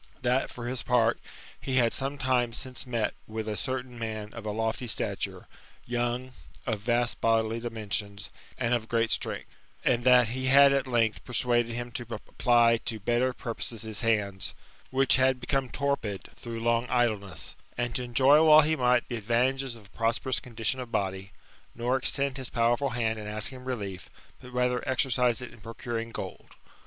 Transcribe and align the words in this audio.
That, 0.23 0.49
for 0.49 0.65
his 0.67 0.81
part, 0.81 1.19
he 1.59 1.75
had 1.75 1.93
some 1.93 2.17
time 2.17 2.53
since 2.53 2.87
met 2.87 3.13
with 3.27 3.47
a 3.47 3.55
certain 3.55 3.99
man 3.99 4.33
of 4.33 4.47
a 4.47 4.51
lofty 4.51 4.87
stature, 4.87 5.45
young, 5.85 6.31
of 6.65 6.79
vast 6.79 7.21
bodily 7.21 7.59
dimensions, 7.59 8.31
and 8.57 8.73
of 8.73 8.87
great 8.89 9.11
strength^; 9.11 9.45
and 9.85 10.03
that 10.03 10.29
he 10.29 10.47
had 10.47 10.73
at 10.73 10.87
length 10.87 11.23
persuaded 11.23 11.73
him 11.75 11.91
to 11.91 12.07
apply 12.15 12.77
to 12.77 12.99
better 12.99 13.31
purposes 13.31 13.83
his 13.83 14.01
hands, 14.01 14.55
which 14.89 15.17
had 15.17 15.39
become 15.39 15.69
torpid 15.69 16.29
through 16.35 16.59
long 16.61 16.87
idleness; 16.89 17.55
and 17.77 17.93
to 17.93 18.03
enjoy 18.03 18.43
while 18.43 18.61
he 18.61 18.75
might 18.75 19.07
the 19.07 19.17
advantages 19.17 19.75
of 19.75 19.85
a 19.85 19.89
prosperous 19.89 20.39
condition 20.39 20.79
of 20.79 20.91
body; 20.91 21.31
nor 21.75 21.95
extend 21.95 22.37
his 22.37 22.49
powerful 22.49 22.89
hand 22.89 23.19
in 23.19 23.27
asking 23.27 23.63
relief, 23.63 24.09
but 24.41 24.51
rather 24.51 24.81
exercise 24.89 25.43
it 25.43 25.51
in 25.53 25.61
procuring 25.61 26.09
gold." 26.11 26.55